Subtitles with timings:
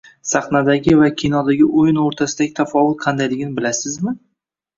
[0.27, 4.17] Sahnadagi va kinodagi oʻyin oʻrtasidagi tafovut qanaqaligini bilasizmi?